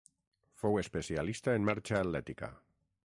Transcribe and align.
Fou 0.61 0.79
especialista 0.81 1.55
en 1.59 1.69
marxa 1.69 2.01
atlètica. 2.01 2.51